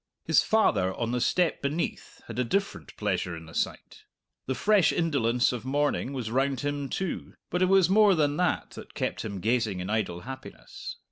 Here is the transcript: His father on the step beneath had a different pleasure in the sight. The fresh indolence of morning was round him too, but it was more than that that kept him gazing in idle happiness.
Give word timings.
His 0.25 0.41
father 0.41 0.95
on 0.95 1.11
the 1.11 1.21
step 1.21 1.61
beneath 1.61 2.21
had 2.25 2.39
a 2.39 2.43
different 2.43 2.97
pleasure 2.97 3.37
in 3.37 3.45
the 3.45 3.53
sight. 3.53 4.05
The 4.47 4.55
fresh 4.55 4.91
indolence 4.91 5.51
of 5.51 5.63
morning 5.63 6.11
was 6.11 6.31
round 6.31 6.61
him 6.61 6.89
too, 6.89 7.35
but 7.51 7.61
it 7.61 7.67
was 7.69 7.87
more 7.87 8.15
than 8.15 8.35
that 8.37 8.71
that 8.71 8.95
kept 8.95 9.23
him 9.23 9.39
gazing 9.39 9.79
in 9.79 9.91
idle 9.91 10.21
happiness. 10.21 10.95